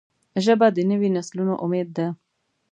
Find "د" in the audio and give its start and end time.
0.75-0.77